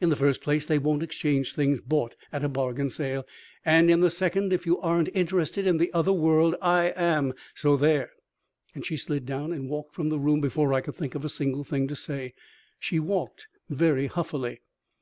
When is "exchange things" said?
1.02-1.82